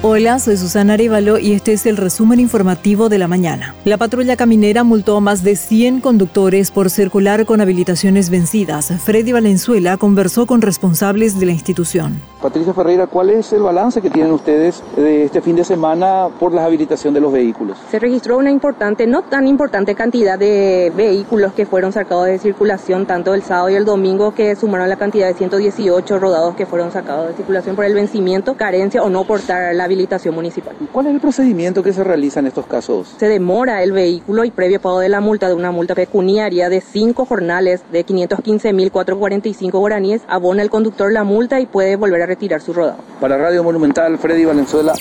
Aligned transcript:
Hola, 0.00 0.38
soy 0.38 0.56
Susana 0.56 0.92
Arevalo 0.92 1.40
y 1.40 1.54
este 1.54 1.72
es 1.72 1.84
el 1.84 1.96
resumen 1.96 2.38
informativo 2.38 3.08
de 3.08 3.18
la 3.18 3.26
mañana. 3.26 3.74
La 3.84 3.96
patrulla 3.96 4.36
caminera 4.36 4.84
multó 4.84 5.16
a 5.16 5.20
más 5.20 5.42
de 5.42 5.56
100 5.56 6.00
conductores 6.00 6.70
por 6.70 6.88
circular 6.88 7.44
con 7.46 7.60
habilitaciones 7.60 8.30
vencidas. 8.30 8.92
Freddy 9.02 9.32
Valenzuela 9.32 9.96
conversó 9.96 10.46
con 10.46 10.62
responsables 10.62 11.40
de 11.40 11.46
la 11.46 11.52
institución. 11.52 12.22
Patricia 12.40 12.72
Ferreira, 12.72 13.08
¿cuál 13.08 13.30
es 13.30 13.52
el 13.52 13.62
balance 13.62 14.00
que 14.00 14.08
tienen 14.08 14.30
ustedes 14.30 14.84
de 14.94 15.24
este 15.24 15.40
fin 15.40 15.56
de 15.56 15.64
semana 15.64 16.28
por 16.38 16.54
la 16.54 16.64
habilitación 16.64 17.12
de 17.12 17.20
los 17.20 17.32
vehículos? 17.32 17.76
Se 17.90 17.98
registró 17.98 18.38
una 18.38 18.52
importante, 18.52 19.04
no 19.08 19.22
tan 19.22 19.48
importante 19.48 19.96
cantidad 19.96 20.38
de 20.38 20.92
vehículos 20.96 21.52
que 21.54 21.66
fueron 21.66 21.92
sacados 21.92 22.26
de 22.26 22.38
circulación 22.38 23.04
tanto 23.04 23.34
el 23.34 23.42
sábado 23.42 23.70
y 23.70 23.74
el 23.74 23.84
domingo 23.84 24.32
que 24.32 24.54
sumaron 24.54 24.88
la 24.88 24.94
cantidad 24.94 25.26
de 25.26 25.34
118 25.34 26.20
rodados 26.20 26.54
que 26.54 26.66
fueron 26.66 26.92
sacados 26.92 27.26
de 27.26 27.34
circulación 27.34 27.74
por 27.74 27.84
el 27.84 27.94
vencimiento, 27.94 28.54
carencia 28.54 29.02
o 29.02 29.10
no 29.10 29.24
portar 29.24 29.74
la 29.74 29.87
habilitación 29.88 30.34
municipal. 30.34 30.76
¿Cuál 30.92 31.06
es 31.06 31.14
el 31.14 31.20
procedimiento 31.20 31.82
que 31.82 31.92
se 31.92 32.04
realiza 32.04 32.40
en 32.40 32.46
estos 32.46 32.66
casos? 32.66 33.14
Se 33.18 33.26
demora 33.26 33.82
el 33.82 33.92
vehículo 33.92 34.44
y 34.44 34.50
previo 34.50 34.80
pago 34.80 35.00
de 35.00 35.08
la 35.08 35.20
multa 35.20 35.48
de 35.48 35.54
una 35.54 35.72
multa 35.72 35.94
pecuniaria 35.94 36.68
de 36.68 36.80
cinco 36.80 37.24
jornales 37.24 37.80
de 37.90 38.06
515.445 38.06 39.70
guaraníes, 39.72 40.22
abona 40.28 40.62
el 40.62 40.70
conductor 40.70 41.12
la 41.12 41.24
multa 41.24 41.60
y 41.60 41.66
puede 41.66 41.96
volver 41.96 42.22
a 42.22 42.26
retirar 42.26 42.60
su 42.60 42.72
rodado. 42.72 42.98
Para 43.20 43.36
Radio 43.36 43.64
Monumental, 43.64 44.18
Freddy 44.18 44.44
Valenzuela. 44.44 44.94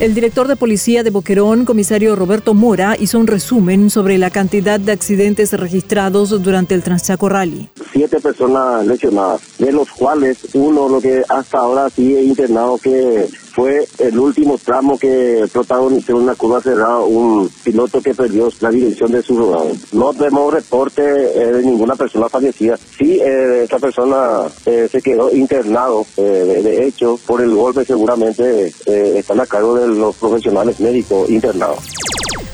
El 0.00 0.12
director 0.12 0.48
de 0.48 0.56
policía 0.56 1.04
de 1.04 1.10
Boquerón, 1.10 1.64
comisario 1.64 2.16
Roberto 2.16 2.52
Mora, 2.52 2.96
hizo 2.98 3.18
un 3.18 3.28
resumen 3.28 3.90
sobre 3.90 4.18
la 4.18 4.30
cantidad 4.30 4.80
de 4.80 4.90
accidentes 4.90 5.52
registrados 5.52 6.30
durante 6.42 6.74
el 6.74 6.82
Transchaco 6.82 7.28
Rally. 7.28 7.70
Siete 7.92 8.20
personas 8.20 8.84
lesionadas, 8.86 9.40
de 9.58 9.70
los 9.70 9.88
cuales 9.90 10.48
uno 10.54 10.88
lo 10.88 11.00
que 11.00 11.22
hasta 11.28 11.58
ahora 11.58 11.90
sigue 11.90 12.22
internado 12.22 12.76
que 12.78 13.28
fue 13.54 13.86
el 13.98 14.18
último 14.18 14.58
tramo 14.58 14.98
que 14.98 15.46
protagonizó 15.52 16.16
una 16.16 16.34
curva 16.34 16.60
cerrada 16.60 16.98
un 16.98 17.48
piloto 17.62 18.02
que 18.02 18.12
perdió 18.12 18.48
la 18.60 18.70
dirección 18.70 19.12
de 19.12 19.22
su 19.22 19.38
rodado. 19.38 19.70
No 19.92 20.12
tenemos 20.12 20.52
reporte 20.52 21.02
eh, 21.02 21.52
de 21.52 21.62
ninguna 21.62 21.94
persona 21.94 22.28
fallecida. 22.28 22.76
Sí, 22.76 23.20
eh, 23.22 23.62
esta 23.62 23.78
persona 23.78 24.48
eh, 24.66 24.88
se 24.90 25.00
quedó 25.00 25.32
internado. 25.32 26.04
De, 26.16 26.62
de, 26.62 26.86
hecho, 26.86 27.18
por 27.26 27.40
el 27.40 27.54
golpe 27.54 27.84
seguramente 27.84 28.72
están 28.86 29.40
a 29.40 29.46
cargo 29.46 29.76
de 29.76 29.88
los 29.88 30.16
profesionales 30.16 30.80
médicos 30.80 31.30
internados. 31.30 32.03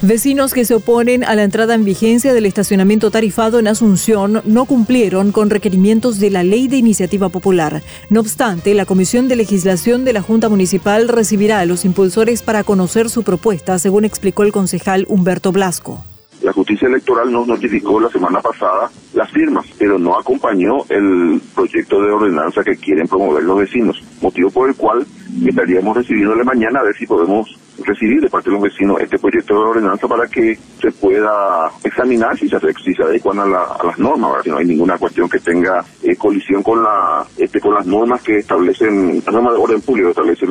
Vecinos 0.03 0.55
que 0.55 0.65
se 0.65 0.75
oponen 0.75 1.25
a 1.25 1.35
la 1.35 1.43
entrada 1.43 1.75
en 1.75 1.85
vigencia 1.85 2.33
del 2.33 2.47
estacionamiento 2.47 3.11
tarifado 3.11 3.59
en 3.59 3.69
Asunción 3.69 4.41
no 4.47 4.65
cumplieron 4.65 5.31
con 5.31 5.51
requerimientos 5.51 6.19
de 6.19 6.31
la 6.31 6.43
Ley 6.43 6.69
de 6.69 6.79
Iniciativa 6.79 7.29
Popular. 7.29 7.83
No 8.09 8.21
obstante, 8.21 8.73
la 8.73 8.87
Comisión 8.87 9.29
de 9.29 9.37
Legislación 9.37 10.07
de 10.07 10.15
la 10.15 10.23
Junta 10.23 10.49
Municipal 10.49 11.07
recibirá 11.07 11.61
a 11.61 11.67
los 11.67 11.85
impulsores 11.85 12.43
para 12.43 12.65
conocer 12.65 13.11
su 13.11 13.25
propuesta, 13.25 13.79
según 13.79 14.07
explicó 14.07 14.43
el 14.43 14.53
concejal 14.53 15.05
Humberto 15.07 15.53
Blasco. 15.53 16.03
La 16.41 16.55
justicia 16.55 16.89
electoral 16.89 17.31
nos 17.31 17.47
notificó 17.47 18.01
la 18.01 18.09
semana 18.09 18.41
pasada 18.41 18.91
las 19.21 19.31
firmas, 19.31 19.67
pero 19.79 19.99
no 19.99 20.19
acompañó 20.19 20.79
el 20.89 21.41
proyecto 21.55 22.01
de 22.01 22.11
ordenanza 22.11 22.63
que 22.65 22.77
quieren 22.77 23.07
promover 23.07 23.43
los 23.43 23.59
vecinos, 23.59 24.03
motivo 24.23 24.51
por 24.51 24.71
el 24.71 24.77
cual 24.77 25.07
estaríamos 25.47 25.95
recibiéndole 25.95 26.43
mañana 26.43 26.81
a 26.81 26.85
ver 26.85 26.97
si 26.97 27.07
podemos 27.07 27.47
recibir 27.85 28.21
de 28.21 28.29
parte 28.29 28.51
de 28.51 28.55
los 28.55 28.63
vecinos 28.63 29.01
este 29.01 29.19
proyecto 29.19 29.55
de 29.55 29.61
ordenanza 29.61 30.07
para 30.07 30.27
que 30.27 30.59
se 30.81 30.91
pueda 30.93 31.71
examinar 31.85 32.37
si 32.39 32.49
se, 32.49 32.59
si 32.85 32.95
se 32.95 33.03
adecuan 33.03 33.39
a, 33.41 33.47
las 33.47 33.99
normas, 33.99 34.43
si 34.43 34.51
no 34.51 34.59
hay 34.59 34.67
ninguna 34.67 34.99
cuestión 34.99 35.29
que 35.29 35.39
tenga 35.39 35.85
eh, 36.03 36.17
colisión 36.17 36.63
con 36.63 36.83
la 36.83 37.25
este 37.37 37.61
con 37.61 37.75
las 37.75 37.87
normas 37.87 38.23
que 38.23 38.39
establecen, 38.39 39.23
las 39.25 39.35
normas 39.35 39.55
de 39.55 39.61
orden 39.61 39.81
público 39.81 40.11
establecen 40.11 40.49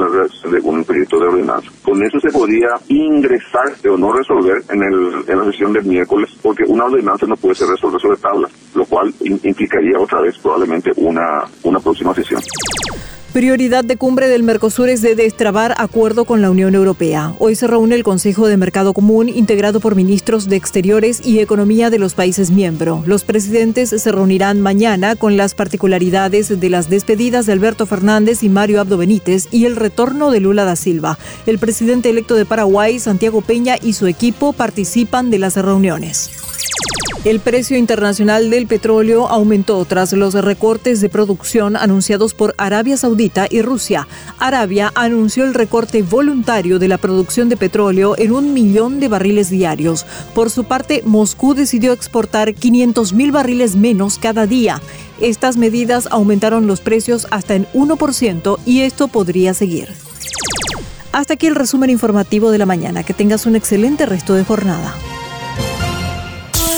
según 0.49 0.79
el 0.79 0.85
proyecto 0.85 1.19
de 1.19 1.27
ordenanza. 1.27 1.69
Con 1.83 2.03
eso 2.03 2.19
se 2.19 2.29
podría 2.29 2.69
ingresar 2.87 3.75
o 3.89 3.97
no 3.97 4.11
resolver 4.11 4.63
en, 4.69 4.83
el, 4.83 5.23
en 5.27 5.37
la 5.39 5.45
sesión 5.45 5.73
del 5.73 5.85
miércoles, 5.85 6.29
porque 6.41 6.63
una 6.67 6.85
ordenanza 6.85 7.25
no 7.25 7.35
puede 7.35 7.55
ser 7.55 7.67
resolver 7.67 8.01
sobre 8.01 8.17
tabla, 8.17 8.49
lo 8.75 8.85
cual 8.85 9.13
implicaría 9.21 9.99
otra 9.99 10.21
vez 10.21 10.37
probablemente 10.37 10.91
una, 10.95 11.43
una 11.63 11.79
próxima 11.79 12.13
sesión. 12.13 12.41
Prioridad 13.33 13.85
de 13.85 13.95
cumbre 13.95 14.27
del 14.27 14.41
Mercosur 14.41 14.89
es 14.89 15.03
de 15.03 15.13
destrabar 15.13 15.75
acuerdo 15.77 16.25
con 16.25 16.41
la 16.41 16.49
Unión 16.49 16.73
Europea. 16.73 17.35
Hoy 17.37 17.53
se 17.53 17.67
reúne 17.67 17.93
el 17.93 18.01
Consejo 18.01 18.47
de 18.47 18.57
Mercado 18.57 18.91
Común 18.91 19.29
integrado 19.29 19.79
por 19.79 19.95
ministros 19.95 20.49
de 20.49 20.55
Exteriores 20.55 21.21
y 21.23 21.37
Economía 21.37 21.91
de 21.91 21.99
los 21.99 22.15
países 22.15 22.49
miembros. 22.49 23.05
Los 23.05 23.25
presidentes 23.25 23.91
se 23.91 24.11
reunirán 24.11 24.61
mañana 24.61 25.15
con 25.15 25.37
las 25.37 25.53
particularidades 25.53 26.59
de 26.59 26.69
las 26.71 26.89
despedidas 26.89 27.45
de 27.45 27.53
Alberto 27.53 27.85
Fernández 27.85 28.41
y 28.41 28.49
Mario 28.49 28.81
Abdo 28.81 28.97
Benítez 28.97 29.47
y 29.51 29.65
el 29.65 29.75
retorno 29.75 30.31
de 30.31 30.39
Lula 30.39 30.65
da 30.65 30.75
Silva. 30.75 31.19
El 31.45 31.59
presidente 31.59 32.09
electo 32.09 32.33
de 32.33 32.45
Paraguay, 32.45 32.97
Santiago 32.97 33.41
Peña, 33.41 33.75
y 33.79 33.93
su 33.93 34.07
equipo 34.07 34.53
participan 34.53 35.29
de 35.29 35.37
las 35.37 35.55
reuniones. 35.55 36.48
El 37.25 37.41
precio 37.41 37.77
internacional 37.77 38.49
del 38.49 38.65
petróleo 38.65 39.27
aumentó 39.27 39.83
tras 39.83 40.13
los 40.13 40.33
recortes 40.35 41.01
de 41.01 41.09
producción 41.09 41.75
anunciados 41.75 42.33
por 42.33 42.55
Arabia 42.57 42.95
Saudita 42.95 43.45
y 43.49 43.61
Rusia. 43.61 44.07
Arabia 44.37 44.93
anunció 44.95 45.43
el 45.43 45.53
recorte 45.53 46.01
voluntario 46.01 46.79
de 46.79 46.87
la 46.87 46.97
producción 46.97 47.49
de 47.49 47.57
petróleo 47.57 48.15
en 48.17 48.31
un 48.31 48.53
millón 48.53 49.01
de 49.01 49.09
barriles 49.09 49.49
diarios. 49.49 50.05
Por 50.33 50.49
su 50.49 50.63
parte, 50.63 51.03
Moscú 51.05 51.55
decidió 51.55 51.91
exportar 51.91 52.53
500 52.53 53.11
mil 53.11 53.33
barriles 53.33 53.75
menos 53.75 54.17
cada 54.17 54.47
día. 54.47 54.81
Estas 55.19 55.57
medidas 55.57 56.07
aumentaron 56.11 56.67
los 56.67 56.79
precios 56.79 57.27
hasta 57.31 57.55
en 57.55 57.67
1% 57.73 58.59
y 58.65 58.83
esto 58.83 59.09
podría 59.09 59.53
seguir. 59.53 59.89
Hasta 61.11 61.33
aquí 61.33 61.47
el 61.47 61.55
resumen 61.55 61.89
informativo 61.89 62.49
de 62.49 62.59
la 62.59 62.65
mañana. 62.65 63.03
Que 63.03 63.13
tengas 63.13 63.45
un 63.45 63.57
excelente 63.57 64.05
resto 64.05 64.35
de 64.35 64.45
jornada. 64.45 64.95